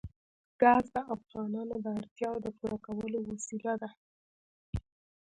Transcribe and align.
ګاز 0.61 0.85
د 0.95 0.97
افغانانو 1.15 1.75
د 1.85 1.87
اړتیاوو 1.97 2.43
د 2.45 2.47
پوره 2.57 2.77
کولو 2.85 3.17
وسیله 3.29 3.73
ده. 3.81 3.89